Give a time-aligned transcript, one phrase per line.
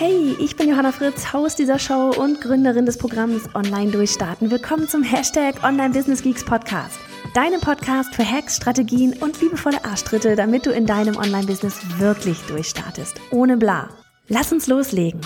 [0.00, 4.48] Hey, ich bin Johanna Fritz, Haus dieser Show und Gründerin des Programms Online Durchstarten.
[4.48, 7.00] Willkommen zum Hashtag Online Business Geeks Podcast.
[7.34, 13.20] Deinem Podcast für Hacks, Strategien und liebevolle Arschtritte, damit du in deinem Online-Business wirklich durchstartest.
[13.32, 13.88] Ohne bla.
[14.28, 15.20] Lass uns loslegen.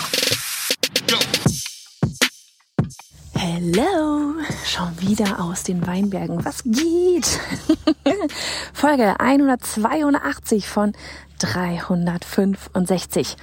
[3.34, 6.42] Hello, schon wieder aus den Weinbergen.
[6.46, 7.26] Was geht?
[8.72, 10.94] Folge 182 von
[11.40, 13.36] 365.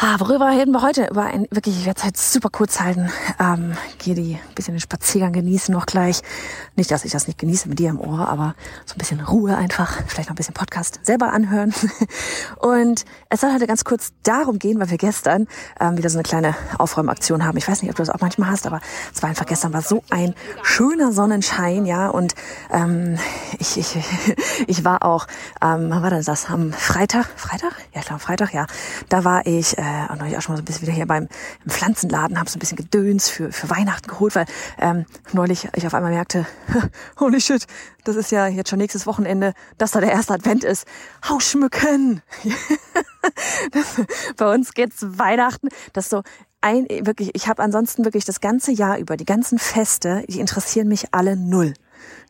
[0.00, 1.08] Ah, worüber reden wir heute?
[1.10, 3.10] Über ein wirklich, ich werde es heute super kurz halten.
[3.40, 6.22] Ähm, gehe die ein bisschen den Spaziergang genießen noch gleich.
[6.76, 8.54] Nicht, dass ich das nicht genieße mit dir im Ohr, aber
[8.86, 10.00] so ein bisschen Ruhe einfach.
[10.06, 11.74] Vielleicht noch ein bisschen Podcast selber anhören.
[12.58, 15.48] Und es soll heute ganz kurz darum gehen, weil wir gestern
[15.80, 17.58] ähm, wieder so eine kleine Aufräumaktion haben.
[17.58, 18.80] Ich weiß nicht, ob du das auch manchmal hast, aber
[19.12, 22.08] es war einfach gestern war so ein schöner Sonnenschein, ja.
[22.08, 22.36] Und
[22.70, 23.18] ähm,
[23.58, 23.98] ich, ich,
[24.68, 25.26] ich war auch,
[25.60, 26.48] ähm, wann war denn das?
[26.48, 27.26] Am Freitag?
[27.34, 27.72] Freitag?
[27.92, 28.68] Ja, ich glaube Freitag, ja.
[29.08, 31.06] Da war ich äh, äh, und neulich auch schon mal so ein bisschen wieder hier
[31.06, 31.28] beim
[31.64, 34.46] im Pflanzenladen, habe so ein bisschen Gedöns für, für Weihnachten geholt, weil
[34.78, 36.46] ähm, neulich ich auf einmal merkte,
[37.20, 37.66] holy shit,
[38.04, 40.86] das ist ja jetzt schon nächstes Wochenende, dass da der erste Advent ist.
[41.28, 42.22] Haus schmücken!
[44.36, 46.22] bei uns geht's Weihnachten, das so
[46.60, 50.88] ein, wirklich, ich habe ansonsten wirklich das ganze Jahr über, die ganzen Feste, die interessieren
[50.88, 51.74] mich alle null.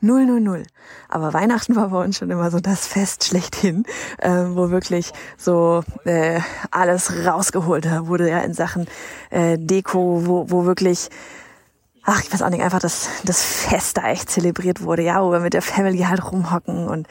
[0.01, 0.63] Null, null, null.
[1.09, 3.85] Aber Weihnachten war bei uns schon immer so das Fest schlechthin,
[4.19, 8.87] äh, wo wirklich so äh, alles rausgeholt wurde, ja, in Sachen
[9.31, 11.11] äh, Deko, wo, wo wirklich
[12.11, 15.31] ach, ich weiß auch nicht, einfach das, das Fest da echt zelebriert wurde, ja, wo
[15.31, 17.07] wir mit der Family halt rumhocken und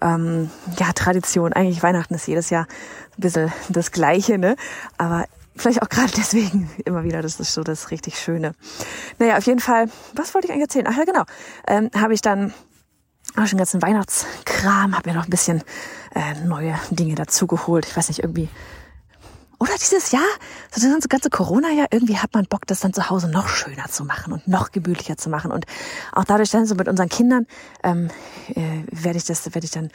[0.00, 1.52] ähm, ja, Tradition.
[1.52, 4.56] Eigentlich Weihnachten ist jedes Jahr ein bisschen das Gleiche, ne?
[4.96, 5.26] Aber
[5.58, 8.52] vielleicht auch gerade deswegen immer wieder, das ist so das richtig Schöne.
[9.18, 10.86] Naja, auf jeden Fall, was wollte ich eigentlich erzählen?
[10.88, 11.24] Ach ja, genau.
[11.66, 12.52] Ähm, habe ich dann
[13.36, 15.62] auch schon ganzen Weihnachtskram, habe mir noch ein bisschen
[16.14, 17.86] äh, neue Dinge dazugeholt.
[17.86, 18.48] Ich weiß nicht, irgendwie
[19.60, 20.22] oder dieses Jahr,
[20.70, 24.04] so das ganze Corona-Jahr, irgendwie hat man Bock, das dann zu Hause noch schöner zu
[24.04, 25.50] machen und noch gemütlicher zu machen.
[25.50, 25.66] Und
[26.12, 27.46] auch dadurch dann so mit unseren Kindern
[27.82, 28.08] ähm,
[28.54, 29.90] äh, werde ich das, werde ich dann,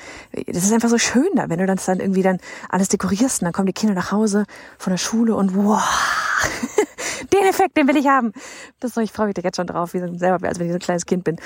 [0.47, 3.46] das ist einfach so schön da, wenn du das dann irgendwie dann alles dekorierst und
[3.46, 4.46] dann kommen die Kinder nach Hause
[4.78, 5.81] von der Schule und wow,
[7.31, 8.34] den Effekt, den will ich haben.
[8.79, 10.78] Das soll ich freue mich jetzt schon drauf, wie so selber, als wenn ich so
[10.78, 11.38] ein kleines Kind bin.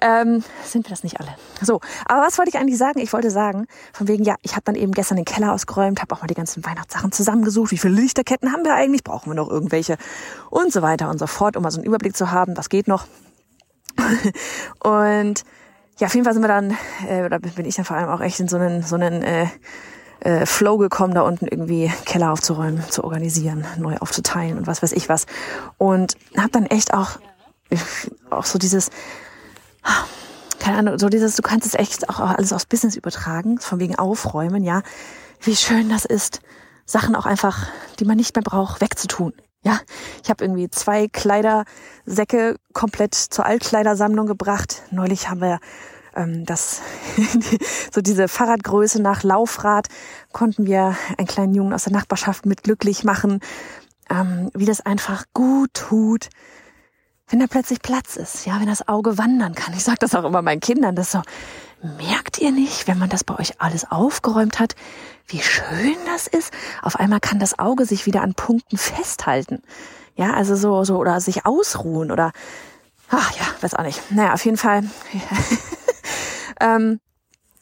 [0.00, 1.34] Ähm, sind wir das nicht alle?
[1.60, 3.00] So, aber was wollte ich eigentlich sagen?
[3.00, 6.14] Ich wollte sagen, von wegen, ja, ich habe dann eben gestern den Keller ausgeräumt, habe
[6.14, 7.70] auch mal die ganzen Weihnachtssachen zusammengesucht.
[7.70, 9.04] Wie viele Lichterketten haben wir eigentlich?
[9.04, 9.96] Brauchen wir noch irgendwelche?
[10.50, 12.88] Und so weiter und so fort, um mal so einen Überblick zu haben, was geht
[12.88, 13.06] noch.
[14.82, 15.44] und
[15.98, 16.76] ja, auf jeden Fall sind wir dann,
[17.08, 19.46] äh, oder bin ich dann vor allem auch echt in so einen, so einen äh,
[20.20, 24.92] äh, Flow gekommen, da unten irgendwie Keller aufzuräumen, zu organisieren, neu aufzuteilen und was weiß
[24.92, 25.26] ich was.
[25.76, 27.18] Und habe dann echt auch,
[28.30, 28.90] auch so dieses,
[30.58, 33.96] keine Ahnung, so dieses, du kannst es echt auch alles aufs Business übertragen, von wegen
[33.96, 34.82] Aufräumen, ja.
[35.40, 36.40] Wie schön das ist,
[36.84, 37.68] Sachen auch einfach,
[38.00, 39.32] die man nicht mehr braucht, wegzutun.
[39.62, 39.80] Ja,
[40.22, 44.82] ich habe irgendwie zwei Kleidersäcke komplett zur Altkleidersammlung gebracht.
[44.90, 45.58] Neulich haben wir
[46.18, 46.82] ähm, das,
[47.92, 49.88] so diese Fahrradgröße nach Laufrad
[50.32, 53.40] konnten wir einen kleinen Jungen aus der Nachbarschaft mit glücklich machen,
[54.10, 56.28] ähm, wie das einfach gut tut,
[57.28, 59.74] wenn da plötzlich Platz ist, ja, wenn das Auge wandern kann.
[59.74, 61.22] Ich sage das auch immer meinen Kindern, das so,
[61.82, 64.74] merkt ihr nicht, wenn man das bei euch alles aufgeräumt hat,
[65.26, 66.52] wie schön das ist?
[66.82, 69.62] Auf einmal kann das Auge sich wieder an Punkten festhalten.
[70.16, 72.32] Ja, also so, so, oder sich ausruhen oder,
[73.10, 74.10] ach ja, weiß auch nicht.
[74.10, 74.84] Naja, auf jeden Fall.
[76.60, 77.00] ähm,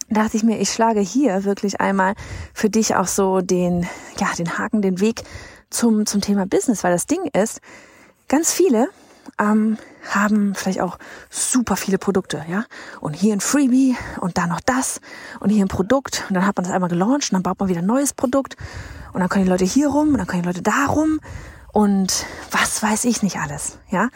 [0.08, 2.14] dachte ich mir, ich schlage hier wirklich einmal
[2.54, 3.86] für dich auch so den,
[4.18, 5.22] ja, den Haken, den Weg
[5.70, 7.60] zum, zum Thema Business, weil das Ding ist,
[8.28, 8.88] ganz viele
[9.38, 10.98] ähm, haben vielleicht auch
[11.30, 12.64] super viele Produkte, ja.
[13.00, 15.00] Und hier ein Freebie und da noch das
[15.40, 17.68] und hier ein Produkt und dann hat man das einmal gelauncht und dann baut man
[17.68, 18.56] wieder ein neues Produkt
[19.12, 21.20] und dann können die Leute hier rum und dann können die Leute da rum
[21.72, 24.08] und was weiß ich nicht alles, ja.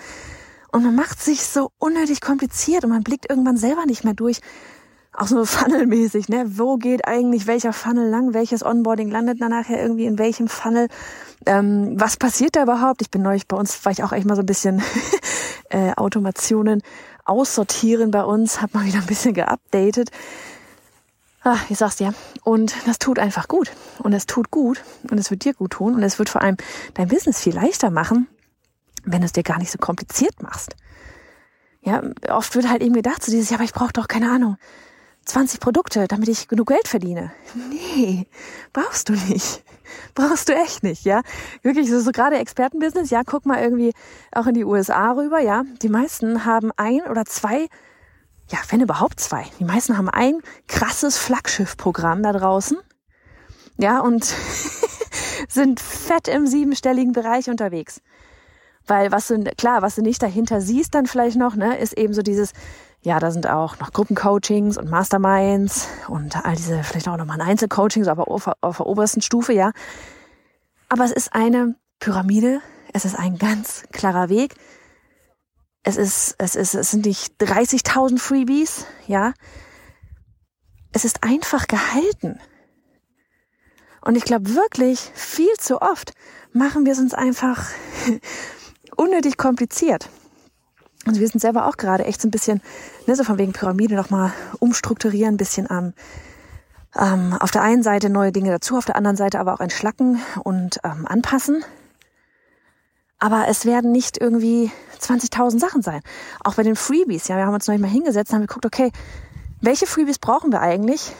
[0.72, 4.40] Und man macht sich so unnötig kompliziert und man blickt irgendwann selber nicht mehr durch,
[5.12, 6.44] auch so funnelmäßig, ne?
[6.46, 8.34] Wo geht eigentlich welcher Funnel lang?
[8.34, 10.88] Welches Onboarding landet dann nachher irgendwie in welchem Funnel?
[11.46, 13.02] Ähm, was passiert da überhaupt?
[13.02, 14.82] Ich bin neulich bei uns, war ich auch echt mal so ein bisschen
[15.70, 16.82] äh, Automationen
[17.24, 20.10] aussortieren bei uns, habe mal wieder ein bisschen geupdatet.
[21.42, 22.12] Ah, ich sag's dir.
[22.44, 23.72] Und das tut einfach gut.
[23.98, 24.82] Und es tut gut.
[25.10, 25.94] Und es wird dir gut tun.
[25.94, 26.58] Und es wird vor allem
[26.94, 28.28] dein Business viel leichter machen,
[29.04, 30.76] wenn du es dir gar nicht so kompliziert machst.
[31.82, 34.56] Ja, oft wird halt eben gedacht, so dieses, ja, aber ich brauche doch keine Ahnung,
[35.24, 37.32] 20 Produkte, damit ich genug Geld verdiene.
[37.70, 38.26] Nee,
[38.72, 39.64] brauchst du nicht.
[40.14, 41.22] Brauchst du echt nicht, ja.
[41.62, 43.92] Wirklich, so, so gerade Expertenbusiness, ja, guck mal irgendwie
[44.30, 45.64] auch in die USA rüber, ja.
[45.82, 47.66] Die meisten haben ein oder zwei,
[48.48, 49.46] ja, wenn überhaupt zwei.
[49.58, 52.78] Die meisten haben ein krasses Flaggschiffprogramm da draußen.
[53.78, 54.24] Ja, und
[55.48, 58.00] sind fett im siebenstelligen Bereich unterwegs.
[58.90, 62.12] Weil was du, klar, was du nicht dahinter siehst dann vielleicht noch, ne, ist eben
[62.12, 62.54] so dieses,
[63.02, 67.46] ja, da sind auch noch Gruppencoachings und Masterminds und all diese, vielleicht auch nochmal ein
[67.46, 69.70] Einzelcoaching, aber auf, auf der obersten Stufe, ja.
[70.88, 74.56] Aber es ist eine Pyramide, es ist ein ganz klarer Weg.
[75.84, 79.34] Es ist, es ist, es sind nicht 30.000 Freebies, ja.
[80.90, 82.40] Es ist einfach gehalten.
[84.00, 86.12] Und ich glaube wirklich, viel zu oft
[86.52, 87.68] machen wir es uns einfach
[88.96, 90.08] unnötig kompliziert.
[91.06, 92.60] Also wir sind selber auch gerade echt so ein bisschen,
[93.06, 95.94] ne, so von wegen Pyramide nochmal umstrukturieren, ein bisschen am
[96.98, 100.20] ähm, auf der einen Seite neue Dinge dazu, auf der anderen Seite aber auch entschlacken
[100.42, 101.64] und ähm, anpassen.
[103.18, 106.00] Aber es werden nicht irgendwie 20.000 Sachen sein.
[106.42, 108.90] Auch bei den Freebies, ja, wir haben uns nicht mal hingesetzt und haben geguckt, okay,
[109.60, 111.12] welche Freebies brauchen wir eigentlich,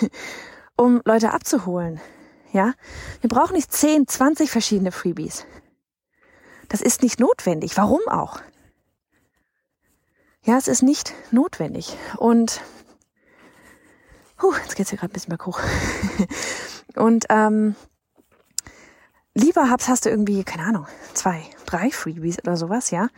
[0.76, 2.00] um Leute abzuholen?
[2.52, 2.72] Ja,
[3.20, 5.44] wir brauchen nicht 10, 20 verschiedene Freebies.
[6.68, 7.76] Das ist nicht notwendig.
[7.76, 8.40] Warum auch?
[10.44, 11.96] Ja, es ist nicht notwendig.
[12.16, 12.60] Und
[14.40, 15.60] huh, jetzt geht's hier gerade ein bisschen berghoch.
[16.96, 17.74] Und ähm,
[19.34, 23.08] lieber hab's, hast du irgendwie, keine Ahnung, zwei, drei Freebies oder sowas, ja.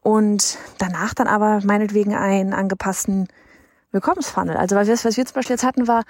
[0.00, 3.28] Und danach dann aber meinetwegen einen angepassten
[3.90, 4.56] Willkommensfunnel.
[4.56, 6.04] Also was wir zum Beispiel jetzt hatten, war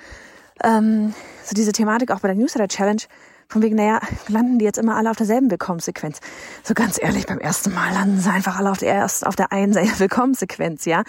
[0.63, 1.15] ähm,
[1.45, 3.03] so diese Thematik auch bei der Newsletter Challenge,
[3.49, 6.21] von wegen, naja, landen die jetzt immer alle auf derselben Willkommenssequenz.
[6.63, 9.53] So ganz ehrlich, beim ersten Mal landen sie einfach alle auf der, erst auf der
[9.53, 11.03] einen Willkommenssequenz, ja.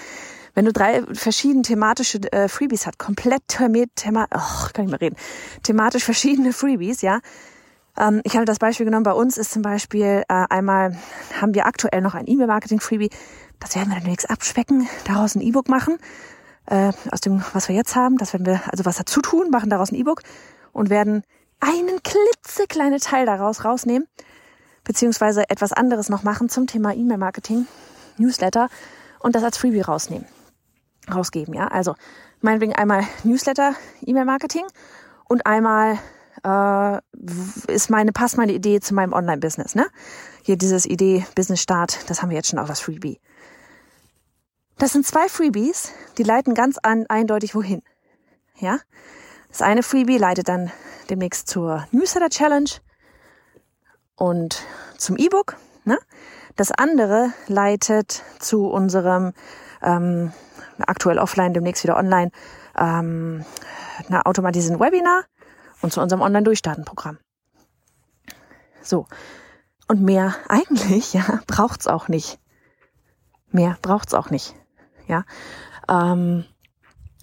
[0.56, 5.16] Wenn du drei verschiedene thematische äh, Freebies hast, komplett thema, oh, kann ich mal reden,
[5.64, 7.20] thematisch verschiedene Freebies, ja.
[7.98, 10.98] Ähm, ich habe das Beispiel genommen, bei uns ist zum Beispiel äh, einmal,
[11.40, 13.10] haben wir aktuell noch ein E-Mail-Marketing-Freebie,
[13.60, 15.98] das werden wir demnächst abspecken, daraus ein E-Book machen,
[16.68, 19.70] äh, aus dem, was wir jetzt haben, das werden wir, also was dazu tun, machen
[19.70, 20.22] daraus ein E-Book
[20.72, 21.24] und werden
[21.60, 24.08] einen klitzekleine Teil daraus rausnehmen,
[24.84, 27.68] beziehungsweise etwas anderes noch machen zum Thema E-Mail-Marketing,
[28.18, 28.70] Newsletter
[29.20, 30.28] und das als Freebie rausnehmen,
[31.14, 31.68] rausgeben, ja.
[31.68, 31.96] Also
[32.42, 33.76] meinetwegen einmal Newsletter,
[34.06, 34.66] E-Mail-Marketing
[35.26, 36.00] und einmal
[36.44, 37.00] äh,
[37.68, 39.88] ist meine, passt meine Idee zu meinem Online-Business, ne?
[40.44, 43.20] Hier dieses Idee Business Start, das haben wir jetzt schon auch als Freebie.
[44.80, 47.84] Das sind zwei Freebies, die leiten ganz an, eindeutig wohin.
[48.60, 48.80] Ja?
[49.50, 50.72] Das eine Freebie leitet dann
[51.10, 52.70] demnächst zur Newsletter Challenge
[54.16, 54.62] und
[54.98, 55.58] zum E-Book.
[55.86, 55.98] Ne?
[56.56, 59.34] Das andere leitet zu unserem
[59.82, 60.34] ähm,
[60.80, 62.32] aktuell offline, demnächst wieder online,
[62.78, 63.46] ähm,
[64.08, 65.24] einer automatisierten Webinar
[65.82, 67.18] und zu unserem Online-Durchstarten-Programm.
[68.82, 69.08] So.
[69.88, 72.40] Und mehr eigentlich, ja, braucht's auch nicht.
[73.52, 74.56] Mehr braucht's auch nicht.
[75.08, 75.24] Ja.
[75.90, 76.46] Ähm,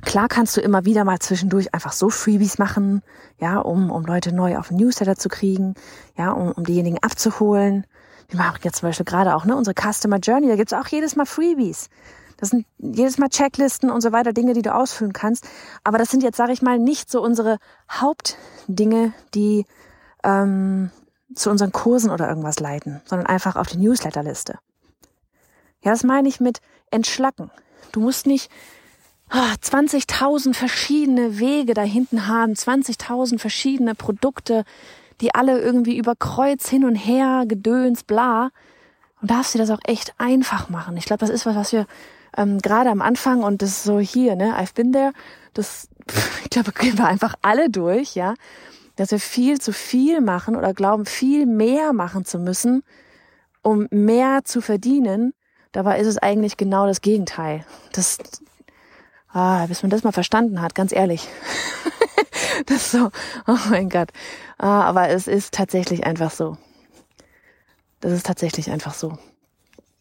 [0.07, 3.03] Klar kannst du immer wieder mal zwischendurch einfach so Freebies machen,
[3.41, 5.75] ja, um, um Leute neu auf den Newsletter zu kriegen,
[6.17, 7.85] ja, um, um diejenigen abzuholen.
[8.29, 11.17] Wir machen jetzt zum Beispiel gerade auch, ne, unsere Customer Journey, da gibt's auch jedes
[11.17, 11.91] Mal Freebies.
[12.37, 15.45] Das sind jedes Mal Checklisten und so weiter, Dinge, die du ausfüllen kannst.
[15.83, 17.59] Aber das sind jetzt, sage ich mal, nicht so unsere
[17.91, 19.67] Hauptdinge, die
[20.23, 20.93] ähm,
[21.35, 24.61] zu unseren Kursen oder irgendwas leiten, sondern einfach auf die Newsletterliste.
[25.83, 26.61] Ja, das meine ich mit
[26.93, 27.51] entschlacken.
[27.91, 28.53] Du musst nicht
[29.31, 34.65] 20.000 ah, verschiedene Wege da hinten haben, 20.000 verschiedene Produkte,
[35.21, 38.51] die alle irgendwie über Kreuz hin und her, Gedöns, bla.
[39.21, 40.97] Und darfst dir das auch echt einfach machen.
[40.97, 41.87] Ich glaube, das ist was, was wir
[42.37, 45.13] ähm, gerade am Anfang und das ist so hier, ne, I've been there,
[45.55, 45.89] das,
[46.45, 48.35] ich glaube, gehen wir einfach alle durch, ja,
[48.97, 52.83] dass wir viel zu viel machen oder glauben, viel mehr machen zu müssen,
[53.63, 55.35] um mehr zu verdienen.
[55.73, 57.65] Dabei ist es eigentlich genau das Gegenteil.
[57.93, 58.19] Das,
[59.37, 61.29] Ah, bis man das mal verstanden hat, ganz ehrlich.
[62.67, 63.11] das ist so,
[63.47, 64.09] oh mein Gott.
[64.57, 66.57] Ah, aber es ist tatsächlich einfach so.
[68.01, 69.19] Das ist tatsächlich einfach so.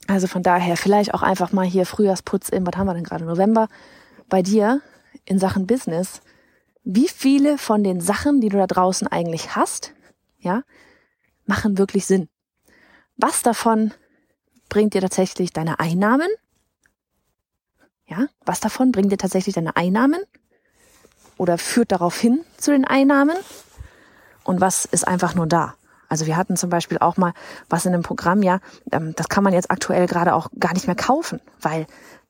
[0.07, 3.25] Also von daher vielleicht auch einfach mal hier Frühjahrsputz im, was haben wir denn gerade,
[3.25, 3.67] November,
[4.29, 4.79] bei dir
[5.25, 6.21] in Sachen Business.
[6.85, 9.91] Wie viele von den Sachen, die du da draußen eigentlich hast,
[10.39, 10.63] ja,
[11.45, 12.29] machen wirklich Sinn?
[13.17, 13.93] Was davon
[14.69, 16.29] bringt dir tatsächlich deine Einnahmen?
[18.07, 20.21] Ja, was davon bringt dir tatsächlich deine Einnahmen
[21.37, 23.35] oder führt darauf hin zu den Einnahmen?
[24.43, 25.75] Und was ist einfach nur da?
[26.07, 27.33] Also wir hatten zum Beispiel auch mal
[27.67, 28.59] was in einem Programm, ja,
[28.91, 31.87] ähm, das kann man jetzt aktuell gerade auch gar nicht mehr kaufen, weil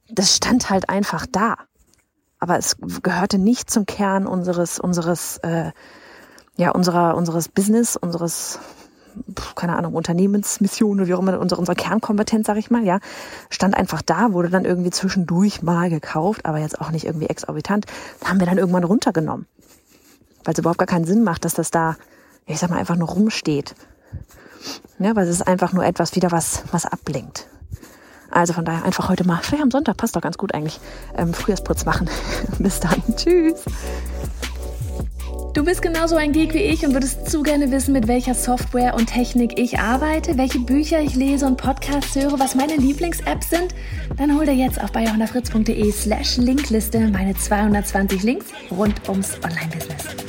[0.09, 1.57] das stand halt einfach da.
[2.39, 5.71] Aber es gehörte nicht zum Kern unseres, unseres, äh,
[6.57, 8.59] ja, unserer, unseres Business, unseres,
[9.55, 12.99] keine Ahnung, Unternehmensmission oder wie auch immer, unsere, unsere Kernkompetenz, sag ich mal, ja,
[13.49, 17.85] stand einfach da, wurde dann irgendwie zwischendurch mal gekauft, aber jetzt auch nicht irgendwie exorbitant.
[18.23, 19.45] haben wir dann irgendwann runtergenommen.
[20.43, 21.95] Weil es überhaupt gar keinen Sinn macht, dass das da,
[22.45, 23.75] ich sag mal, einfach nur rumsteht.
[24.99, 27.47] Ja, weil es ist einfach nur etwas wieder, was, was ablenkt.
[28.31, 30.79] Also von daher einfach heute mal, vielleicht am Sonntag, passt doch ganz gut eigentlich,
[31.15, 32.09] ähm, Frühjahrsputz machen.
[32.59, 33.01] Bis dann.
[33.15, 33.63] Tschüss.
[35.55, 38.93] Du bist genauso ein Geek wie ich und würdest zu gerne wissen, mit welcher Software
[38.93, 43.73] und Technik ich arbeite, welche Bücher ich lese und Podcasts höre, was meine Lieblings-Apps sind?
[44.17, 50.24] Dann hol dir jetzt auf bayerhonderfritz.de slash Linkliste meine 220 Links rund ums Online-Business.